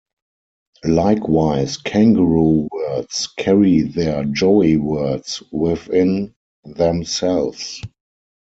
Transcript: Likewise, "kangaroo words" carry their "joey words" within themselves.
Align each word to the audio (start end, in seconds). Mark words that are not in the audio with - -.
Likewise, 0.87 1.77
"kangaroo 1.77 2.67
words" 2.71 3.27
carry 3.37 3.81
their 3.83 4.23
"joey 4.23 4.75
words" 4.75 5.43
within 5.51 6.33
themselves. 6.63 7.79